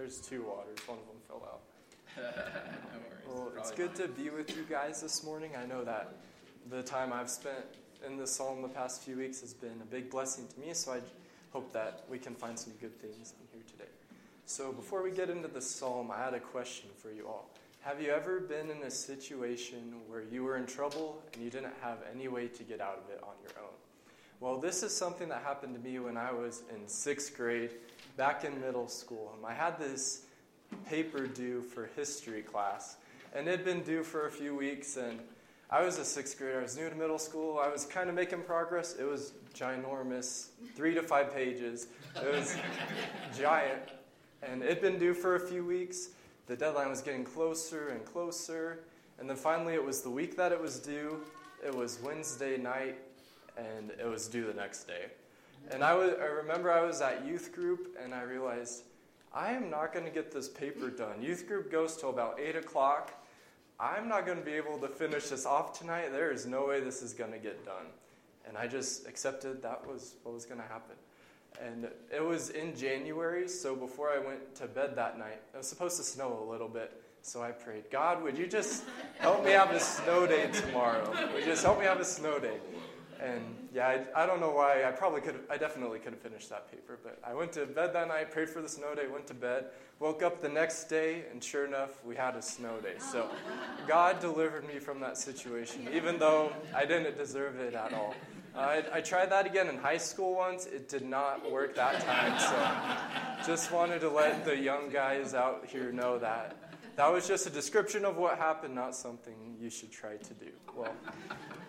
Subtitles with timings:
[0.00, 0.78] There's two waters.
[0.86, 1.60] One of them fell out.
[2.16, 3.52] no worries.
[3.52, 5.50] Well, it's good to be with you guys this morning.
[5.62, 6.14] I know that
[6.70, 7.66] the time I've spent
[8.06, 10.92] in the psalm the past few weeks has been a big blessing to me, so
[10.94, 11.00] I
[11.52, 13.90] hope that we can find some good things in here today.
[14.46, 17.50] So, before we get into the psalm, I had a question for you all.
[17.82, 21.74] Have you ever been in a situation where you were in trouble and you didn't
[21.82, 23.74] have any way to get out of it on your own?
[24.40, 27.72] Well, this is something that happened to me when I was in sixth grade,
[28.20, 29.34] back in middle school.
[29.42, 30.26] I had this
[30.86, 32.96] paper due for history class,
[33.34, 35.20] and it had been due for a few weeks, and
[35.70, 36.58] I was a sixth grader.
[36.58, 37.58] I was new to middle school.
[37.58, 38.94] I was kind of making progress.
[38.96, 41.86] It was ginormous, three to five pages.
[42.14, 42.58] It was
[43.38, 43.88] giant,
[44.42, 46.10] and it'd been due for a few weeks.
[46.46, 48.80] The deadline was getting closer and closer,
[49.18, 51.22] and then finally it was the week that it was due.
[51.64, 52.98] It was Wednesday night,
[53.56, 55.06] and it was due the next day.
[55.70, 58.84] And I, was, I remember I was at youth group, and I realized
[59.32, 61.22] I am not going to get this paper done.
[61.22, 63.12] Youth group goes till about 8 o'clock.
[63.78, 66.10] I'm not going to be able to finish this off tonight.
[66.12, 67.86] There is no way this is going to get done.
[68.46, 70.96] And I just accepted that was what was going to happen.
[71.64, 75.68] And it was in January, so before I went to bed that night, it was
[75.68, 77.00] supposed to snow a little bit.
[77.22, 78.84] So I prayed, God, would you just
[79.18, 81.08] help me have a snow day tomorrow?
[81.34, 82.58] Would you just help me have a snow day?
[83.22, 84.84] And yeah, I, I don't know why.
[84.84, 85.40] I probably could.
[85.50, 86.98] I definitely could have finished that paper.
[87.02, 89.66] But I went to bed that night, prayed for the snow day, went to bed,
[89.98, 92.94] woke up the next day, and sure enough, we had a snow day.
[92.98, 93.30] So
[93.86, 98.14] God delivered me from that situation, even though I didn't deserve it at all.
[98.56, 100.66] I, I tried that again in high school once.
[100.66, 102.38] It did not work that time.
[102.40, 106.56] So just wanted to let the young guys out here know that
[106.96, 110.50] that was just a description of what happened, not something you should try to do.
[110.76, 110.94] Well,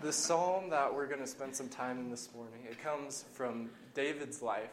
[0.02, 3.70] the psalm that we're going to spend some time in this morning, it comes from
[3.94, 4.72] David's life.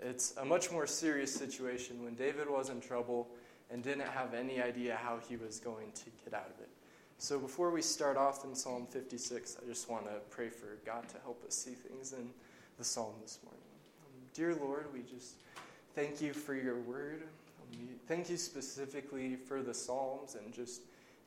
[0.00, 3.28] It's a much more serious situation when David was in trouble
[3.70, 6.70] and didn't have any idea how he was going to get out of it.
[7.18, 11.08] So before we start off in Psalm 56, I just want to pray for God
[11.10, 12.30] to help us see things in
[12.78, 13.62] the psalm this morning.
[14.02, 15.36] Um, dear Lord, we just
[15.94, 17.22] thank you for your word.
[17.22, 20.82] Um, thank you specifically for the Psalms and just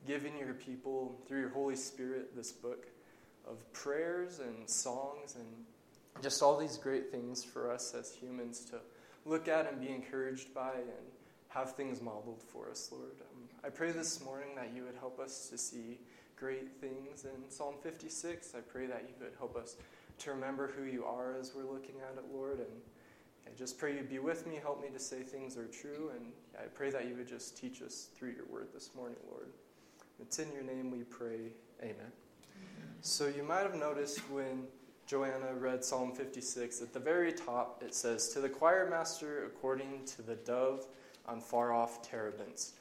[0.06, 2.88] giving your people, through your Holy Spirit, this book
[3.50, 5.46] of prayers and songs and
[6.22, 8.78] just all these great things for us as humans to
[9.26, 11.08] look at and be encouraged by and
[11.50, 13.16] have things modeled for us, Lord.
[13.22, 16.00] Um, I pray this morning that you would help us to see
[16.36, 18.54] great things in Psalm 56.
[18.56, 19.76] I pray that you would help us
[20.20, 22.60] to remember who you are as we're looking at it, Lord.
[22.60, 22.82] And
[23.46, 26.12] I just pray you'd be with me, help me to say things are true.
[26.16, 29.48] And I pray that you would just teach us through your word this morning, Lord.
[30.20, 31.54] It's in your name we pray.
[31.82, 32.12] Amen.
[33.08, 34.68] So you might have noticed when
[35.06, 40.04] Joanna read Psalm 56, at the very top it says, To the choir master according
[40.08, 40.86] to the dove
[41.26, 42.74] on far off terebinths.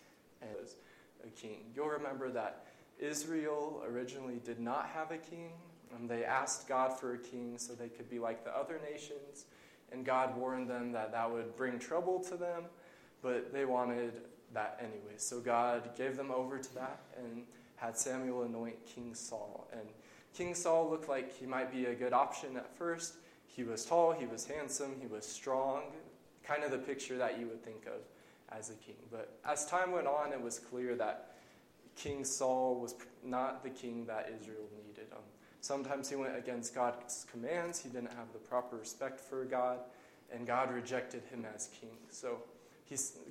[0.43, 0.75] As
[1.25, 1.67] a king.
[1.77, 2.67] You'll remember that
[2.99, 5.53] Israel originally did not have a king.
[5.97, 9.45] And they asked God for a king so they could be like the other nations.
[9.93, 12.65] And God warned them that that would bring trouble to them,
[13.23, 14.23] but they wanted
[14.53, 15.15] that anyway.
[15.19, 17.45] So God gave them over to that and
[17.77, 19.69] had Samuel anoint King Saul.
[19.73, 19.89] And
[20.37, 23.15] King Saul looked like he might be a good option at first.
[23.47, 25.85] He was tall, he was handsome, he was strong,
[26.45, 28.03] kind of the picture that you would think of
[28.55, 28.97] as a king.
[29.11, 31.37] But as time went on, it was clear that
[31.97, 35.07] King Saul was not the king that Israel needed.
[35.11, 35.23] Um,
[35.63, 39.79] sometimes he went against God's commands, he didn't have the proper respect for God,
[40.31, 41.97] and God rejected him as king.
[42.11, 42.41] So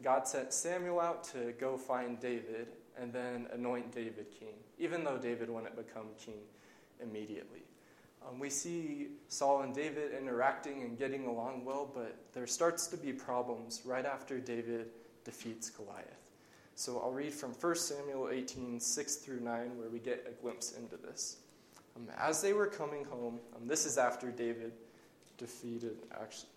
[0.01, 5.19] God sent Samuel out to go find David and then anoint David king, even though
[5.19, 6.41] David wouldn't become king
[7.01, 7.63] immediately.
[8.27, 12.97] Um, we see Saul and David interacting and getting along well, but there starts to
[12.97, 14.87] be problems right after David
[15.23, 16.25] defeats Goliath.
[16.75, 20.73] So I'll read from 1 Samuel 18, 6 through 9, where we get a glimpse
[20.73, 21.37] into this.
[21.95, 24.73] Um, as they were coming home, um, this is after David
[25.37, 26.49] defeated, actually,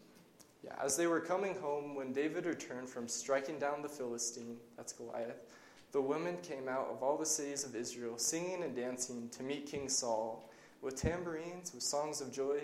[0.65, 4.92] yeah, as they were coming home, when David returned from striking down the Philistine, that's
[4.92, 5.45] Goliath,
[5.93, 9.67] the women came out of all the cities of Israel, singing and dancing to meet
[9.67, 10.51] King Saul,
[10.83, 12.61] with tambourines, with songs of joy,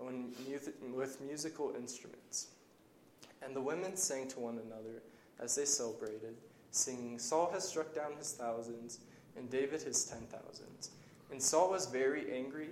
[0.00, 0.34] and
[0.94, 2.48] with musical instruments.
[3.42, 5.02] And the women sang to one another
[5.40, 6.36] as they celebrated,
[6.70, 9.00] singing, Saul has struck down his thousands,
[9.36, 10.90] and David his ten thousands.
[11.30, 12.70] And Saul was very angry,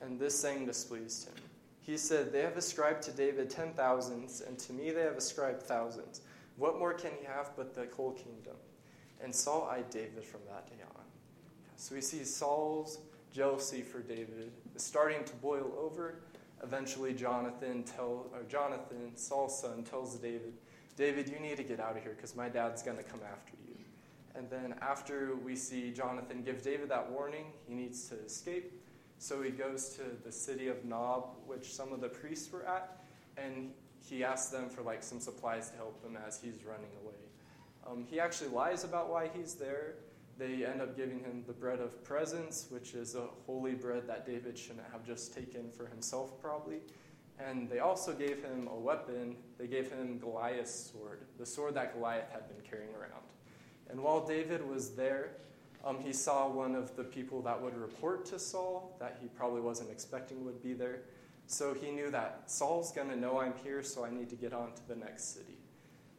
[0.00, 1.34] and this saying displeased him.
[1.80, 5.62] He said, They have ascribed to David ten thousands, and to me they have ascribed
[5.62, 6.20] thousands.
[6.56, 8.56] What more can he have but the whole kingdom?
[9.22, 11.04] And Saul eyed David from that day on.
[11.76, 12.98] So we see Saul's
[13.32, 16.16] jealousy for David is starting to boil over.
[16.62, 20.52] Eventually, Jonathan tell, or Jonathan, Saul's son, tells David,
[20.96, 23.54] David, you need to get out of here because my dad's going to come after
[23.66, 23.74] you.
[24.34, 28.72] And then after we see Jonathan give David that warning, he needs to escape.
[29.18, 33.02] So he goes to the city of Nob, which some of the priests were at,
[33.36, 33.70] and
[34.00, 37.21] he asks them for like some supplies to help him as he's running away.
[37.86, 39.94] Um, he actually lies about why he's there.
[40.38, 44.26] They end up giving him the bread of presence, which is a holy bread that
[44.26, 46.80] David shouldn't have just taken for himself, probably.
[47.38, 49.36] And they also gave him a weapon.
[49.58, 53.22] They gave him Goliath's sword, the sword that Goliath had been carrying around.
[53.90, 55.32] And while David was there,
[55.84, 59.60] um, he saw one of the people that would report to Saul that he probably
[59.60, 61.00] wasn't expecting would be there.
[61.46, 64.52] So he knew that Saul's going to know I'm here, so I need to get
[64.52, 65.58] on to the next city.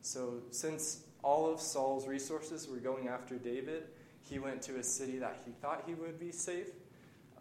[0.01, 3.83] So since all of Saul's resources were going after David,
[4.21, 6.69] he went to a city that he thought he would be safe.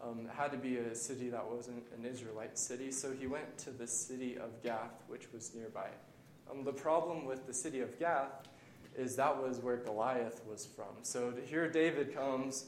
[0.01, 3.57] Um, it had to be a city that wasn't an Israelite city, so he went
[3.59, 5.87] to the city of Gath, which was nearby.
[6.51, 8.47] Um, the problem with the city of Gath
[8.97, 11.03] is that was where Goliath was from.
[11.03, 12.65] So here David comes.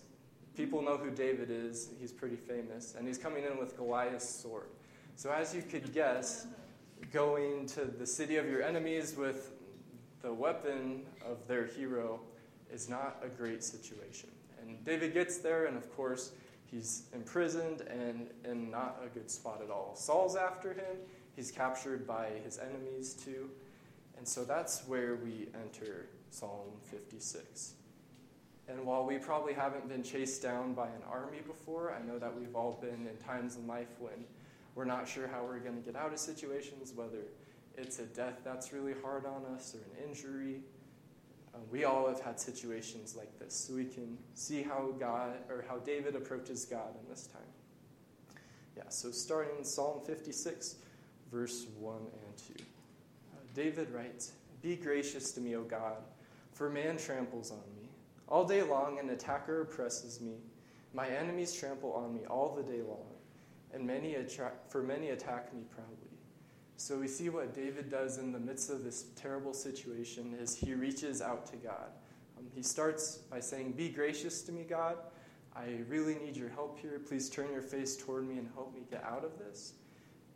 [0.55, 1.89] People know who David is.
[1.99, 2.95] He's pretty famous.
[2.97, 4.67] And he's coming in with Goliath's sword.
[5.17, 6.47] So, as you could guess,
[7.11, 9.51] going to the city of your enemies with
[10.25, 12.19] the weapon of their hero
[12.73, 14.29] is not a great situation.
[14.59, 16.31] And David gets there, and of course,
[16.65, 19.93] he's imprisoned and in not a good spot at all.
[19.95, 20.97] Saul's after him,
[21.35, 23.51] he's captured by his enemies too.
[24.17, 27.73] And so that's where we enter Psalm 56.
[28.67, 32.35] And while we probably haven't been chased down by an army before, I know that
[32.35, 34.25] we've all been in times in life when
[34.73, 37.19] we're not sure how we're going to get out of situations, whether
[37.77, 40.61] it's a death that's really hard on us or an injury.
[41.53, 45.63] Uh, we all have had situations like this, so we can see how God or
[45.67, 48.39] how David approaches God in this time.
[48.75, 50.75] Yeah, so starting in Psalm 56,
[51.31, 52.63] verse 1 and 2.
[52.63, 55.97] Uh, David writes, Be gracious to me, O God,
[56.51, 57.89] for man tramples on me.
[58.27, 60.37] All day long, an attacker oppresses me.
[60.93, 63.05] My enemies trample on me all the day long,
[63.73, 66.04] and many attra- for many attack me proudly.
[66.77, 70.73] So we see what David does in the midst of this terrible situation is he
[70.73, 71.89] reaches out to God.
[72.37, 74.97] Um, he starts by saying, "Be gracious to me, God.
[75.55, 76.99] I really need your help here.
[76.99, 79.75] Please turn your face toward me and help me get out of this."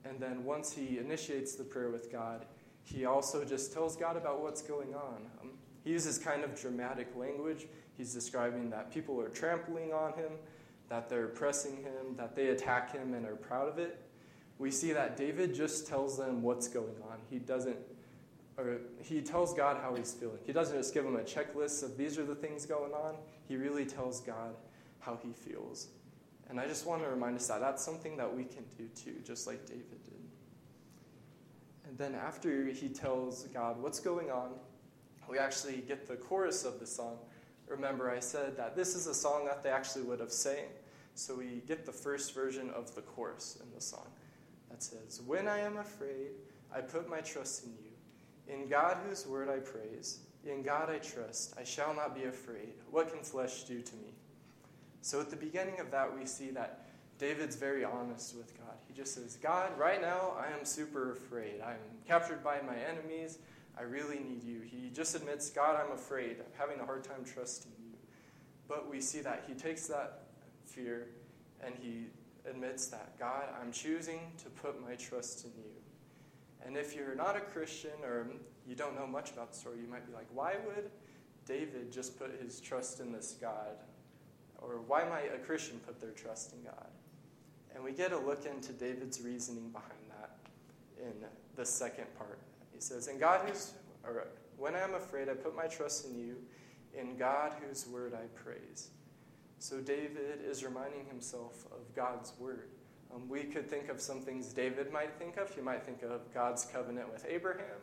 [0.05, 2.45] And then once he initiates the prayer with God,
[2.83, 5.29] he also just tells God about what's going on.
[5.41, 5.51] Um,
[5.83, 7.67] he uses kind of dramatic language.
[7.97, 10.31] He's describing that people are trampling on him,
[10.87, 14.08] that they're oppressing him, that they attack him and are proud of it
[14.59, 17.17] we see that David just tells them what's going on.
[17.29, 17.77] He doesn't,
[18.57, 20.39] or he tells God how he's feeling.
[20.45, 23.15] He doesn't just give them a checklist of these are the things going on.
[23.47, 24.53] He really tells God
[24.99, 25.87] how he feels.
[26.49, 29.15] And I just want to remind us that that's something that we can do too,
[29.25, 30.13] just like David did.
[31.87, 34.49] And then after he tells God what's going on,
[35.29, 37.17] we actually get the chorus of the song.
[37.67, 40.65] Remember, I said that this is a song that they actually would have sang.
[41.13, 44.07] So we get the first version of the chorus in the song
[44.69, 46.31] that says, When I am afraid,
[46.73, 48.53] I put my trust in you.
[48.53, 52.73] In God, whose word I praise, in God I trust, I shall not be afraid.
[52.89, 54.13] What can flesh do to me?
[55.01, 56.85] So at the beginning of that, we see that
[57.17, 58.75] David's very honest with God.
[58.87, 61.61] He just says, God, right now I am super afraid.
[61.65, 61.77] I'm
[62.07, 63.39] captured by my enemies.
[63.77, 64.61] I really need you.
[64.61, 66.37] He just admits, God, I'm afraid.
[66.39, 67.97] I'm having a hard time trusting you.
[68.67, 70.23] But we see that he takes that
[70.65, 71.07] fear
[71.63, 72.05] and he
[72.47, 75.71] admits that God, I'm choosing to put my trust in you.
[76.65, 78.27] And if you're not a Christian or
[78.67, 80.89] you don't know much about the story, you might be like, why would
[81.45, 83.77] David just put his trust in this God?
[84.59, 86.89] Or why might a Christian put their trust in God?
[87.73, 90.37] And we get a look into David's reasoning behind that
[91.01, 91.13] in
[91.55, 92.39] the second part.
[92.73, 94.27] He says, In God whose, or
[94.57, 96.35] when I am afraid, I put my trust in you.
[96.93, 98.89] In God whose word I praise.
[99.59, 102.69] So David is reminding himself of God's word.
[103.13, 105.53] Um, we could think of some things David might think of.
[105.53, 107.77] He might think of God's covenant with Abraham.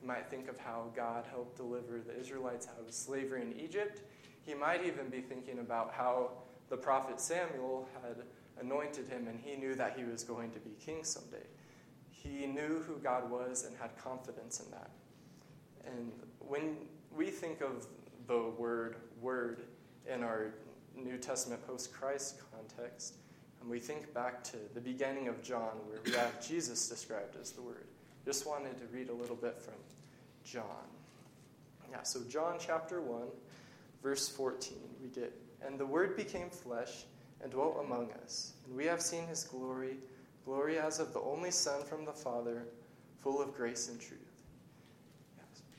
[0.00, 4.02] He might think of how God helped deliver the Israelites out of slavery in Egypt.
[4.44, 6.30] He might even be thinking about how
[6.68, 8.22] the prophet Samuel had
[8.60, 11.46] anointed him and he knew that he was going to be king someday.
[12.08, 14.90] He knew who God was and had confidence in that.
[15.84, 16.76] And when
[17.14, 17.88] we think of
[18.28, 19.62] the word word
[20.12, 20.52] in our
[21.02, 23.14] New Testament post Christ context,
[23.60, 27.52] and we think back to the beginning of John, where we have Jesus described as
[27.52, 27.86] the Word.
[28.24, 29.74] Just wanted to read a little bit from
[30.44, 30.64] John.
[31.90, 33.22] Yeah, so John chapter 1,
[34.02, 35.32] verse 14, we get,
[35.64, 37.04] And the Word became flesh
[37.42, 39.96] and dwelt among us, and we have seen his glory,
[40.44, 42.64] glory as of the only Son from the Father,
[43.20, 44.20] full of grace and truth.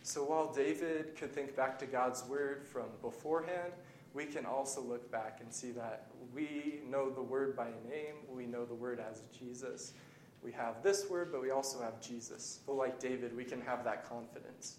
[0.08, 3.74] So while David could think back to God's word from beforehand,
[4.18, 8.48] we can also look back and see that we know the word by name, we
[8.48, 9.94] know the word as Jesus.
[10.44, 12.62] We have this word, but we also have Jesus.
[12.66, 14.78] So, like David, we can have that confidence.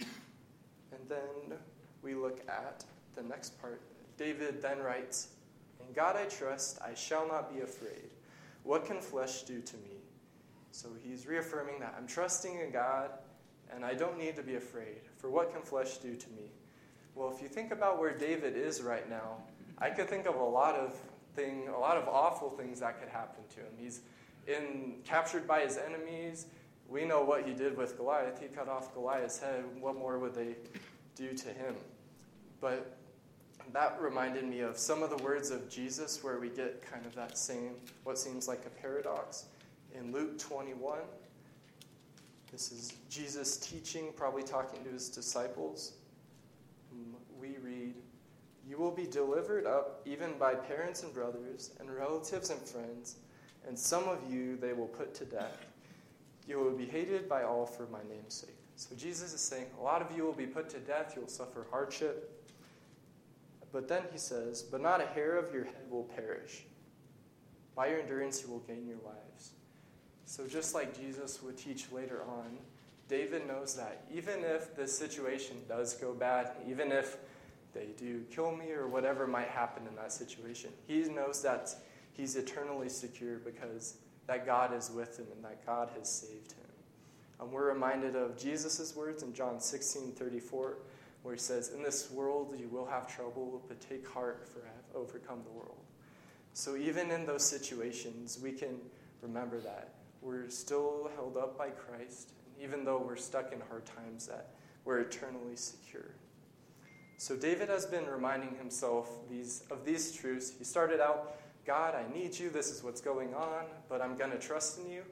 [0.00, 1.58] And then
[2.00, 3.82] we look at the next part.
[4.16, 5.28] David then writes,
[5.86, 8.14] In God I trust, I shall not be afraid.
[8.62, 10.00] What can flesh do to me?
[10.70, 13.10] So he's reaffirming that I'm trusting in God
[13.70, 15.02] and I don't need to be afraid.
[15.18, 16.50] For what can flesh do to me?
[17.14, 19.36] Well, if you think about where David is right now,
[19.78, 20.94] I could think of a lot of
[21.34, 23.72] thing, a lot of awful things that could happen to him.
[23.78, 24.00] He's
[24.46, 26.46] in captured by his enemies.
[26.88, 28.40] We know what he did with Goliath.
[28.40, 29.64] He cut off Goliath's head.
[29.80, 30.56] What more would they
[31.14, 31.74] do to him?
[32.60, 32.96] But
[33.72, 37.14] that reminded me of some of the words of Jesus where we get kind of
[37.14, 39.46] that same, what seems like a paradox.
[39.94, 40.98] In Luke 21,
[42.50, 45.92] this is Jesus teaching, probably talking to his disciples.
[48.72, 53.16] You will be delivered up even by parents and brothers, and relatives and friends,
[53.68, 55.66] and some of you they will put to death.
[56.48, 58.56] You will be hated by all for my name's sake.
[58.76, 61.28] So Jesus is saying, A lot of you will be put to death, you will
[61.28, 62.50] suffer hardship.
[63.72, 66.62] But then he says, But not a hair of your head will perish.
[67.76, 69.50] By your endurance, you will gain your lives.
[70.24, 72.56] So, just like Jesus would teach later on,
[73.06, 77.18] David knows that even if the situation does go bad, even if
[77.72, 81.74] they do kill me or whatever might happen in that situation, he knows that
[82.12, 86.58] he's eternally secure because that God is with him and that God has saved him.
[87.40, 90.76] And we're reminded of Jesus' words in John 16 34
[91.22, 94.70] where he says, In this world you will have trouble, but take heart, for I
[94.70, 95.78] have overcome the world.
[96.52, 98.78] So even in those situations, we can
[99.22, 104.26] remember that we're still held up by Christ, even though we're stuck in hard times,
[104.26, 104.50] that
[104.84, 106.14] we're eternally secure.
[107.22, 110.52] So David has been reminding himself these, of these truths.
[110.58, 112.50] He started out, God, I need you.
[112.50, 115.04] This is what's going on, but I'm going to trust in you.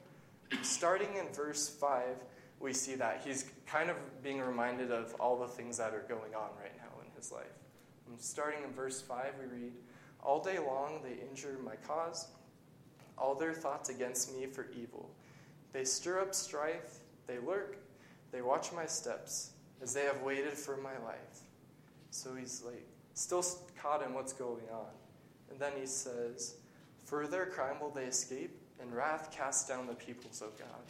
[0.62, 2.02] Starting in verse 5,
[2.58, 6.34] we see that he's kind of being reminded of all the things that are going
[6.34, 7.46] on right now in his life.
[8.08, 9.72] And starting in verse 5, we read,
[10.20, 12.26] All day long they injure my cause,
[13.16, 15.08] all their thoughts against me for evil.
[15.72, 17.76] They stir up strife, they lurk,
[18.32, 19.50] they watch my steps,
[19.80, 21.44] as they have waited for my life.
[22.22, 23.42] So he's like, still
[23.80, 24.92] caught in what's going on.
[25.50, 26.56] And then he says,
[27.06, 30.84] For their crime will they escape, and wrath cast down the peoples of God.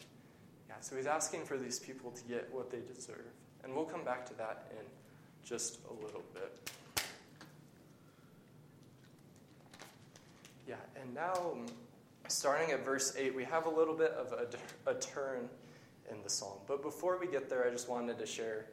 [0.69, 3.31] Yeah, so he's asking for these people to get what they deserve.
[3.63, 4.85] And we'll come back to that in
[5.45, 6.73] just a little bit.
[10.67, 11.55] Yeah, and now,
[12.27, 15.49] starting at verse 8, we have a little bit of a, a turn
[16.11, 16.59] in the psalm.
[16.67, 18.67] But before we get there, I just wanted to share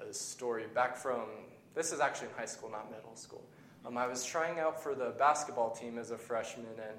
[0.00, 1.26] a story back from
[1.74, 3.42] this is actually in high school, not middle school.
[3.84, 6.98] Um, I was trying out for the basketball team as a freshman, and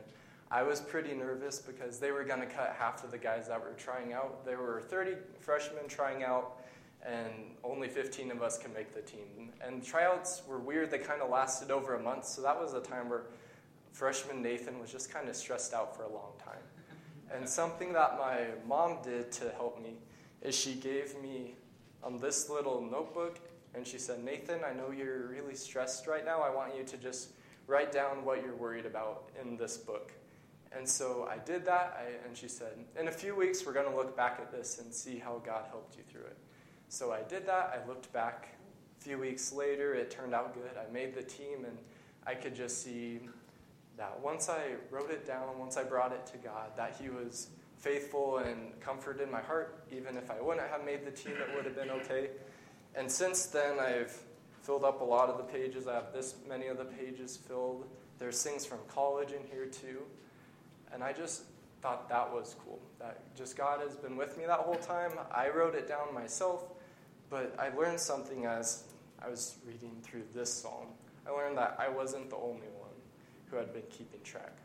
[0.51, 3.59] I was pretty nervous because they were going to cut half of the guys that
[3.59, 4.45] were trying out.
[4.45, 6.61] There were 30 freshmen trying out,
[7.05, 7.31] and
[7.63, 9.51] only 15 of us can make the team.
[9.65, 10.91] And tryouts were weird.
[10.91, 13.23] They kind of lasted over a month, so that was a time where
[13.93, 16.63] freshman Nathan was just kind of stressed out for a long time.
[17.33, 19.95] And something that my mom did to help me
[20.41, 21.55] is she gave me
[22.03, 23.39] um, this little notebook,
[23.75, 26.41] and she said, Nathan, I know you're really stressed right now.
[26.41, 27.29] I want you to just
[27.67, 30.11] write down what you're worried about in this book.
[30.75, 33.89] And so I did that, I, and she said, In a few weeks, we're going
[33.89, 36.37] to look back at this and see how God helped you through it.
[36.89, 37.79] So I did that.
[37.83, 38.49] I looked back.
[38.99, 40.71] A few weeks later, it turned out good.
[40.77, 41.77] I made the team, and
[42.25, 43.19] I could just see
[43.97, 47.49] that once I wrote it down, once I brought it to God, that He was
[47.77, 49.83] faithful and comforted my heart.
[49.91, 52.29] Even if I wouldn't have made the team, it would have been okay.
[52.95, 54.17] And since then, I've
[54.61, 55.87] filled up a lot of the pages.
[55.87, 57.87] I have this many of the pages filled.
[58.19, 60.03] There's things from college in here, too.
[60.93, 61.43] And I just
[61.81, 62.79] thought that was cool.
[62.99, 65.11] That just God has been with me that whole time.
[65.31, 66.63] I wrote it down myself,
[67.29, 68.83] but I learned something as
[69.21, 70.87] I was reading through this psalm.
[71.27, 72.91] I learned that I wasn't the only one
[73.49, 74.57] who had been keeping track.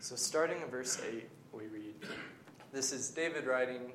[0.00, 1.94] So, starting in verse 8, we read
[2.72, 3.92] this is David writing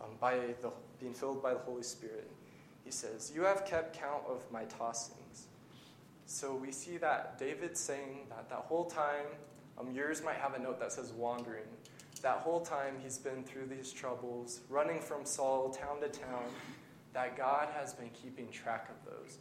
[0.00, 2.30] um, by the, being filled by the Holy Spirit.
[2.86, 5.42] He says, You have kept count of my tossings.
[6.24, 9.26] So, we see that David saying that that whole time
[9.78, 11.64] um, yours might have a note that says wandering.
[12.22, 16.44] That whole time he's been through these troubles, running from Saul town to town,
[17.12, 19.38] that God has been keeping track of those.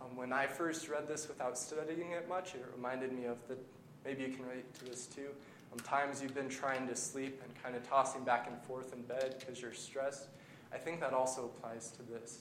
[0.00, 3.56] Um, when I first read this without studying it much, it reminded me of the,
[4.04, 5.28] maybe you can relate to this too,
[5.72, 9.02] um, times you've been trying to sleep and kind of tossing back and forth in
[9.02, 10.28] bed because you're stressed.
[10.72, 12.40] I think that also applies to this.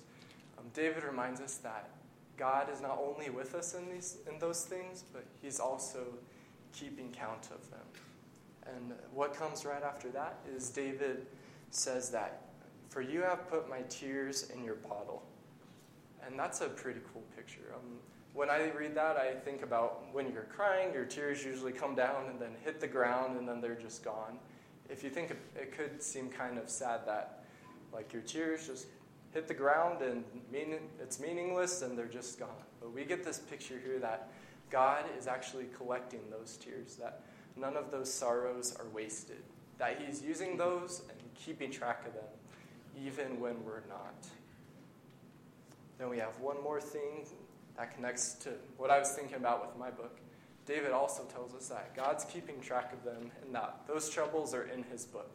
[0.57, 1.89] Um, David reminds us that
[2.37, 6.05] God is not only with us in, these, in those things, but he's also
[6.73, 7.85] keeping count of them.
[8.65, 11.25] And what comes right after that is David
[11.71, 12.41] says that,
[12.89, 15.23] For you have put my tears in your bottle.
[16.25, 17.73] And that's a pretty cool picture.
[17.73, 17.99] Um,
[18.33, 22.29] when I read that, I think about when you're crying, your tears usually come down
[22.29, 24.37] and then hit the ground and then they're just gone.
[24.89, 27.45] If you think it, it could seem kind of sad that,
[27.93, 28.87] like, your tears just
[29.33, 32.49] hit the ground and mean, it's meaningless and they're just gone.
[32.79, 34.29] But we get this picture here that
[34.69, 37.23] God is actually collecting those tears, that
[37.55, 39.43] none of those sorrows are wasted,
[39.77, 42.23] that He's using those and keeping track of them,
[42.97, 44.27] even when we're not.
[45.97, 47.25] Then we have one more thing
[47.77, 50.19] that connects to what I was thinking about with my book.
[50.65, 54.63] David also tells us that God's keeping track of them and that those troubles are
[54.63, 55.33] in his book.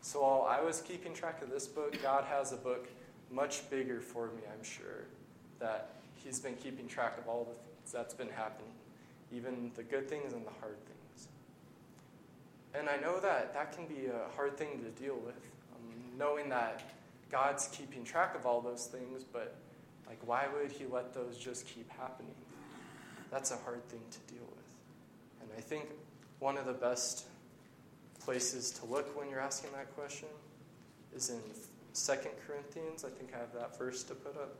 [0.00, 2.88] So while I was keeping track of this book, God has a book
[3.32, 5.06] much bigger for me, I'm sure,
[5.58, 8.72] that he's been keeping track of all the things that's been happening,
[9.32, 11.28] even the good things and the hard things.
[12.74, 16.48] And I know that that can be a hard thing to deal with, um, knowing
[16.50, 16.82] that
[17.30, 19.54] God's keeping track of all those things, but
[20.06, 22.34] like, why would he let those just keep happening?
[23.30, 24.66] That's a hard thing to deal with.
[25.40, 25.86] And I think
[26.38, 27.24] one of the best
[28.24, 30.28] places to look when you're asking that question
[31.14, 31.40] is in
[31.92, 33.04] Second Corinthians.
[33.04, 34.56] I think I have that verse to put up.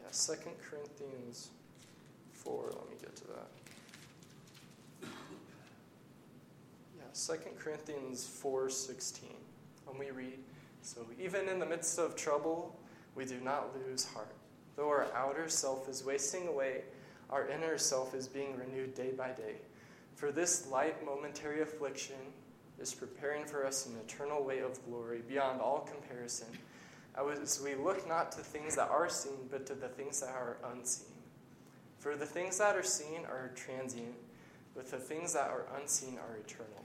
[0.00, 1.50] Yeah, Second Corinthians
[2.32, 2.64] 4.
[2.64, 5.08] Let me get to that.
[6.96, 9.36] Yeah, Second Corinthians 4:16.
[9.88, 10.42] And we read,
[10.82, 12.76] "So even in the midst of trouble,
[13.14, 14.34] we do not lose heart.
[14.74, 16.84] Though our outer self is wasting away,
[17.30, 19.60] our inner self is being renewed day by day."
[20.14, 22.16] For this light momentary affliction
[22.78, 26.48] is preparing for us an eternal way of glory beyond all comparison,
[27.16, 30.56] as we look not to things that are seen, but to the things that are
[30.72, 31.14] unseen.
[31.98, 34.14] For the things that are seen are transient,
[34.74, 36.84] but the things that are unseen are eternal.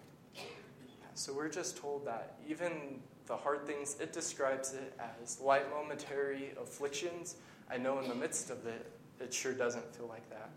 [1.14, 6.52] So we're just told that even the hard things, it describes it as light momentary
[6.62, 7.36] afflictions.
[7.70, 10.50] I know in the midst of it, it sure doesn't feel like that.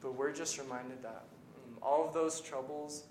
[0.00, 1.24] But we're just reminded that
[1.82, 3.04] all of those troubles,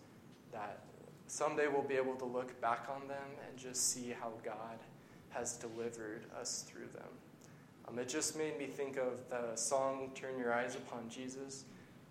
[0.52, 0.84] that
[1.28, 4.80] someday we'll be able to look back on them and just see how God
[5.30, 7.10] has delivered us through them.
[7.88, 11.66] Um, it just made me think of the song Turn Your Eyes Upon Jesus,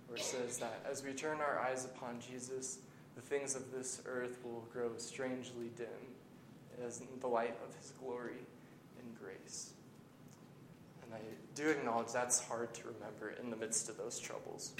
[0.06, 2.78] where it says that as we turn our eyes upon Jesus,
[3.14, 5.86] the things of this earth will grow strangely dim
[6.84, 8.46] as in the light of his glory
[8.98, 9.72] and grace.
[11.02, 11.20] And I
[11.54, 14.72] do acknowledge that's hard to remember in the midst of those troubles.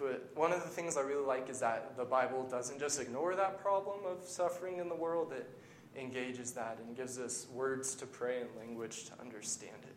[0.00, 3.36] But one of the things I really like is that the Bible doesn't just ignore
[3.36, 5.48] that problem of suffering in the world, it
[5.94, 9.94] engages that and gives us words to pray and language to understand it.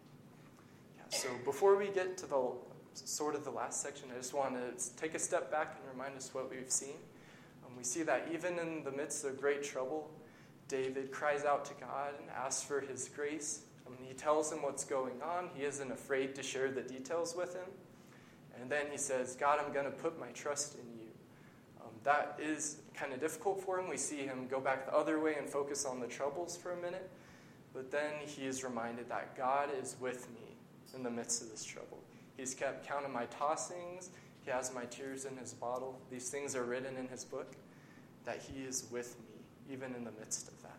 [0.97, 2.51] Yeah, so before we get to the
[2.95, 6.17] sort of the last section, I just want to take a step back and remind
[6.17, 6.97] us what we've seen.
[7.65, 10.11] Um, we see that even in the midst of great trouble,
[10.67, 13.61] David cries out to God and asks for his grace.
[13.87, 15.49] Um, he tells him what's going on.
[15.55, 17.67] He isn't afraid to share the details with him.
[18.59, 21.07] And then he says, God, I'm going to put my trust in you.
[21.81, 23.89] Um, that is kind of difficult for him.
[23.89, 26.77] We see him go back the other way and focus on the troubles for a
[26.77, 27.09] minute.
[27.73, 30.55] But then he is reminded that God is with me
[30.95, 31.99] in the midst of this trouble.
[32.37, 34.09] He's kept count of my tossings.
[34.43, 35.99] He has my tears in his bottle.
[36.11, 37.53] These things are written in his book,
[38.25, 40.77] that he is with me, even in the midst of that.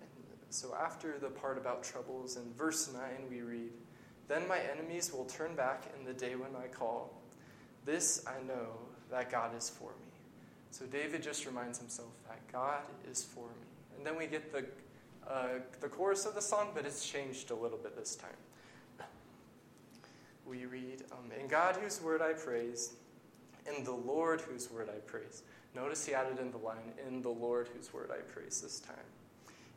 [0.00, 3.70] And so, after the part about troubles, in verse 9, we read,
[4.28, 7.10] then my enemies will turn back in the day when I call.
[7.84, 8.68] This I know
[9.10, 10.08] that God is for me.
[10.70, 13.66] So David just reminds himself that God is for me.
[13.96, 14.64] And then we get the,
[15.28, 19.06] uh, the chorus of the song, but it's changed a little bit this time.
[20.46, 22.94] We read, um, In God whose word I praise,
[23.66, 25.42] in the Lord whose word I praise.
[25.74, 28.96] Notice he added in the line, In the Lord whose word I praise this time.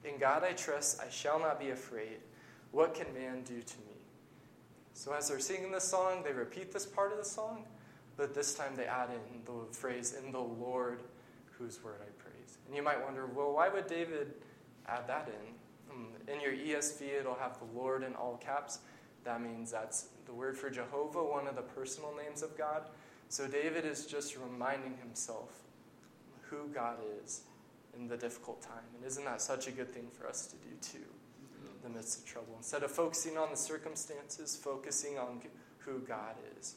[0.03, 2.19] In God I trust, I shall not be afraid.
[2.71, 3.90] What can man do to me?
[5.01, 7.63] So as they're singing this song, they repeat this part of the song,
[8.17, 11.01] but this time they add in the phrase, in the Lord
[11.57, 12.59] whose word I praise.
[12.67, 14.35] And you might wonder, well, why would David
[14.87, 15.55] add that in?
[15.91, 18.81] Um, in your ESV, it'll have the Lord in all caps.
[19.23, 22.83] That means that's the word for Jehovah, one of the personal names of God.
[23.27, 25.63] So David is just reminding himself
[26.43, 27.41] who God is
[27.97, 28.85] in the difficult time.
[28.95, 31.07] And isn't that such a good thing for us to do too?
[31.83, 32.53] The midst of trouble.
[32.57, 35.41] Instead of focusing on the circumstances, focusing on
[35.79, 36.75] who God is.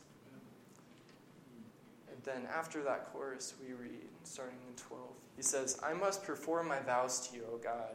[2.10, 5.02] And then after that chorus, we read, starting in 12,
[5.36, 7.94] he says, I must perform my vows to you, O God,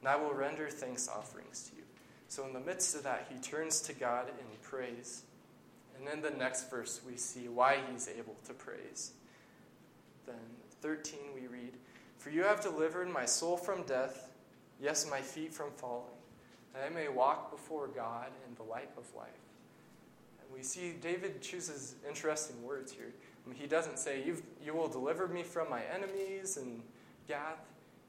[0.00, 1.82] and I will render thanks offerings to you.
[2.28, 5.24] So in the midst of that, he turns to God in praise.
[5.98, 9.12] And then the next verse, we see why he's able to praise.
[10.26, 10.36] Then
[10.80, 11.74] 13, we read,
[12.16, 14.30] For you have delivered my soul from death,
[14.80, 16.14] yes, my feet from falling,
[16.72, 19.28] that I may walk before God in the light of life.
[20.40, 23.12] And we see David chooses interesting words here.
[23.54, 26.82] He doesn't say, You've, You will deliver me from my enemies and
[27.28, 27.58] Gath.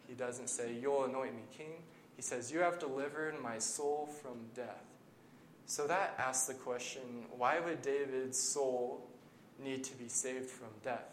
[0.08, 1.74] He doesn't say, You'll anoint me king.
[2.16, 4.84] He says, You have delivered my soul from death.
[5.66, 7.02] So that asks the question
[7.38, 9.08] why would David's soul
[9.64, 11.10] need to be saved from death?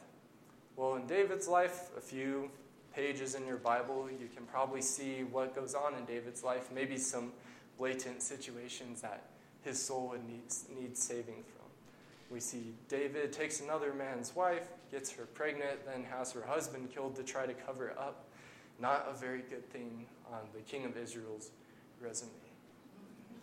[0.76, 2.50] Well, in David's life, a few
[2.94, 6.96] pages in your Bible, you can probably see what goes on in David's life, maybe
[6.96, 7.32] some
[7.78, 9.24] blatant situations that
[9.62, 10.42] his soul would need,
[10.78, 11.66] need saving from.
[12.30, 17.16] We see David takes another man's wife, gets her pregnant, then has her husband killed
[17.16, 18.26] to try to cover it up.
[18.78, 21.50] Not a very good thing on the king of Israel's
[22.00, 22.30] resume.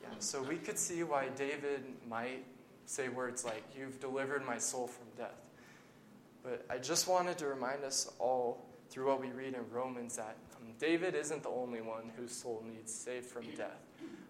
[0.01, 2.45] Yeah, so we could see why David might
[2.85, 5.35] say words like, You've delivered my soul from death.
[6.43, 10.37] But I just wanted to remind us all through what we read in Romans that
[10.55, 13.85] um, David isn't the only one whose soul needs saved from death.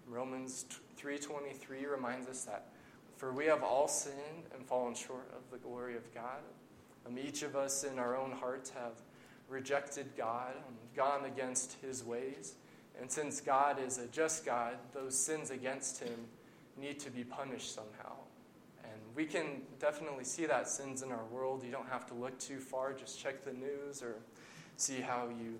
[0.08, 0.65] Romans
[0.98, 2.70] 3:23 reminds us that
[3.17, 6.41] for we have all sinned and fallen short of the glory of God.
[7.06, 8.93] Um, each of us in our own hearts have
[9.50, 12.56] rejected God, um, gone against his ways.
[13.00, 16.26] And since God is a just God, those sins against him
[16.78, 18.16] need to be punished somehow.
[19.17, 21.63] We can definitely see that sins in our world.
[21.65, 24.17] You don't have to look too far, just check the news or
[24.77, 25.58] see how you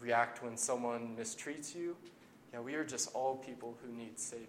[0.00, 1.96] react when someone mistreats you.
[2.52, 4.48] Yeah, we are just all people who need saving.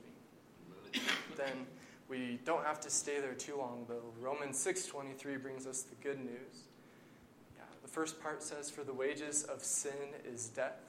[1.37, 1.67] then
[2.09, 4.11] we don't have to stay there too long though.
[4.19, 6.65] Romans 6:23 brings us the good news.
[7.57, 10.79] Yeah, the first part says for the wages of sin is death.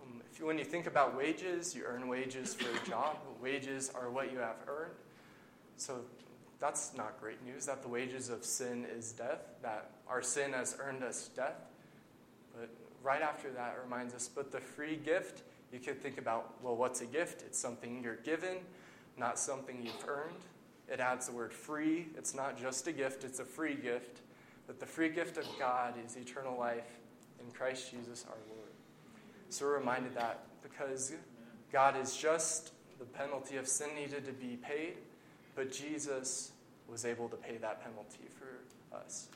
[0.00, 3.16] Um, if you, when you think about wages, you earn wages for a job.
[3.42, 4.94] wages are what you have earned.
[5.76, 6.02] So
[6.60, 10.76] that's not great news that the wages of sin is death, that our sin has
[10.78, 11.56] earned us death.
[12.54, 12.68] But
[13.02, 15.42] right after that, it reminds us, but the free gift,
[15.72, 17.42] you could think about, well, what's a gift?
[17.42, 18.58] It's something you're given,
[19.16, 20.34] not something you've earned.
[20.86, 22.08] It adds the word free.
[22.18, 24.20] It's not just a gift, it's a free gift.
[24.66, 26.98] But the free gift of God is eternal life
[27.40, 28.68] in Christ Jesus our Lord.
[29.48, 31.12] So we're reminded that because
[31.72, 34.94] God is just, the penalty of sin needed to be paid,
[35.60, 36.52] but Jesus
[36.88, 39.28] was able to pay that penalty for us.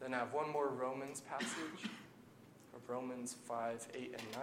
[0.00, 1.88] Then I have one more Romans passage
[2.74, 4.42] of Romans 5, 8, and 9.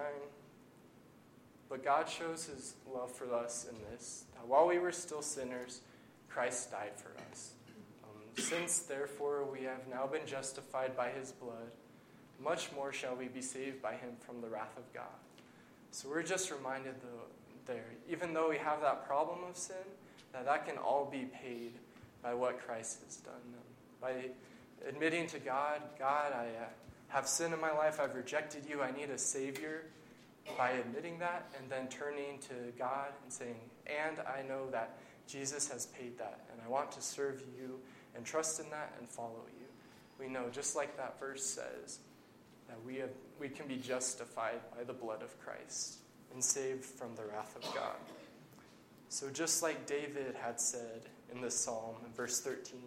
[1.67, 5.81] But God shows his love for us in this that while we were still sinners,
[6.29, 7.51] Christ died for us.
[8.05, 11.69] Um, since, therefore, we have now been justified by his blood,
[12.41, 15.19] much more shall we be saved by him from the wrath of God.
[15.91, 17.25] So we're just reminded though,
[17.65, 19.75] there, even though we have that problem of sin,
[20.33, 21.73] that that can all be paid
[22.21, 23.33] by what Christ has done.
[24.01, 24.29] By
[24.87, 26.67] admitting to God, God, I uh,
[27.07, 29.85] have sin in my life, I've rejected you, I need a Savior.
[30.57, 35.69] By admitting that and then turning to God and saying, and I know that Jesus
[35.69, 37.79] has paid that, and I want to serve you
[38.15, 39.65] and trust in that and follow you.
[40.17, 41.99] We know, just like that verse says,
[42.69, 43.09] that we, have,
[43.39, 45.97] we can be justified by the blood of Christ
[46.33, 47.95] and saved from the wrath of God.
[49.09, 52.79] So, just like David had said in this psalm, in verse 13,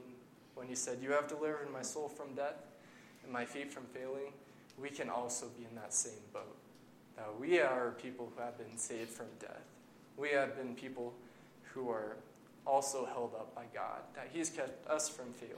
[0.54, 2.66] when he said, You have delivered my soul from death
[3.24, 4.32] and my feet from failing,
[4.80, 6.56] we can also be in that same boat.
[7.16, 9.64] That we are people who have been saved from death.
[10.16, 11.14] We have been people
[11.72, 12.16] who are
[12.66, 15.56] also held up by God, that He's kept us from failing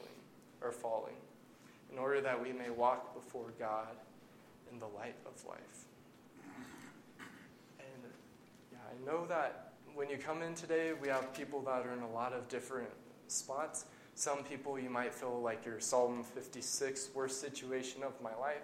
[0.61, 1.16] or falling,
[1.92, 3.96] in order that we may walk before God
[4.72, 5.85] in the light of life.
[7.81, 8.12] And
[8.70, 12.02] yeah, I know that when you come in today, we have people that are in
[12.02, 12.90] a lot of different
[13.28, 13.85] spots.
[14.14, 18.62] Some people you might feel like your Psalm 56 worst situation of my life.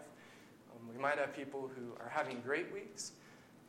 [0.73, 3.13] Um, we might have people who are having great weeks,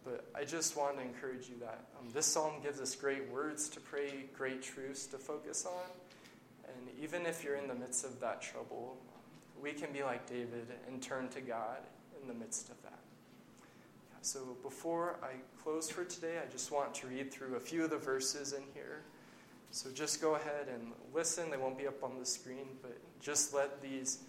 [0.06, 3.70] but I just want to encourage you that um, this psalm gives us great words
[3.70, 5.90] to pray, great truths to focus on.
[6.68, 8.98] And even if you're in the midst of that trouble,
[9.62, 11.80] we can be like David and turn to God
[12.22, 13.00] in the midst of that.
[14.22, 17.90] So before I close for today, I just want to read through a few of
[17.90, 19.02] the verses in here.
[19.72, 21.50] So just go ahead and listen.
[21.50, 24.20] They won't be up on the screen, but just let these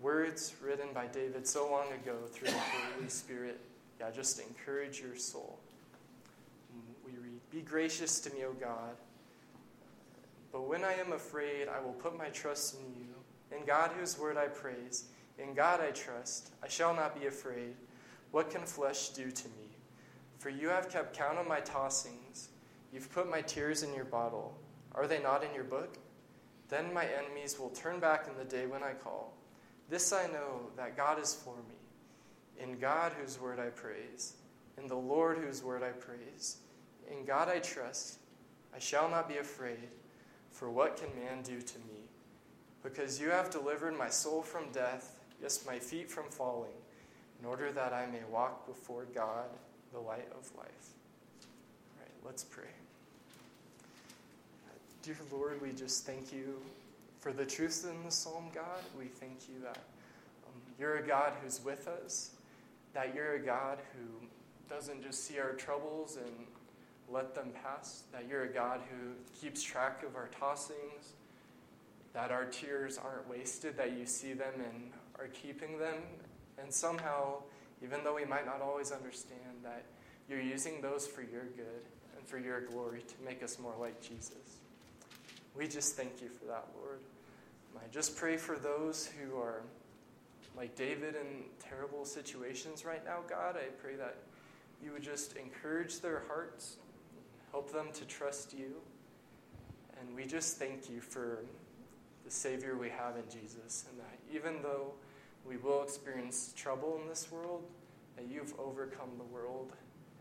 [0.00, 3.60] words written by David so long ago through the Holy Spirit,
[4.00, 5.58] yeah, just encourage your soul.
[7.04, 8.96] We read, Be gracious to me, O God.
[10.52, 13.56] But when I am afraid, I will put my trust in you.
[13.56, 15.04] In God whose word I praise,
[15.38, 17.74] in God I trust, I shall not be afraid.
[18.34, 19.68] What can flesh do to me?
[20.38, 22.48] For you have kept count of my tossings.
[22.92, 24.58] You've put my tears in your bottle.
[24.92, 25.98] Are they not in your book?
[26.68, 29.34] Then my enemies will turn back in the day when I call.
[29.88, 31.76] This I know that God is for me.
[32.58, 34.32] In God whose word I praise,
[34.78, 36.56] in the Lord whose word I praise.
[37.08, 38.18] In God I trust.
[38.74, 39.90] I shall not be afraid,
[40.50, 42.08] for what can man do to me?
[42.82, 46.74] Because you have delivered my soul from death, yes, my feet from falling,
[47.44, 49.44] in order that I may walk before God,
[49.92, 50.94] the light of life.
[51.92, 52.64] All right, let's pray.
[55.02, 56.54] Dear Lord, we just thank you
[57.20, 58.80] for the truths in the psalm, God.
[58.98, 62.30] We thank you that um, you're a God who's with us,
[62.94, 64.26] that you're a God who
[64.74, 66.46] doesn't just see our troubles and
[67.10, 71.12] let them pass, that you're a God who keeps track of our tossings,
[72.14, 75.96] that our tears aren't wasted, that you see them and are keeping them,
[76.60, 77.42] and somehow,
[77.82, 79.84] even though we might not always understand, that
[80.28, 81.82] you're using those for your good
[82.16, 84.58] and for your glory to make us more like Jesus.
[85.56, 86.98] We just thank you for that, Lord.
[87.76, 89.62] I just pray for those who are
[90.56, 93.56] like David in terrible situations right now, God.
[93.56, 94.16] I pray that
[94.82, 96.76] you would just encourage their hearts,
[97.50, 98.74] help them to trust you.
[100.00, 101.44] And we just thank you for
[102.24, 104.92] the Savior we have in Jesus, and that even though
[105.46, 107.64] we will experience trouble in this world,
[108.16, 109.72] that you've overcome the world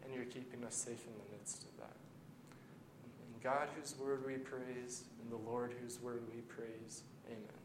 [0.03, 1.95] and you're keeping us safe in the midst of that.
[3.21, 7.03] In God, whose word we praise, in the Lord, whose word we praise.
[7.27, 7.62] Amen.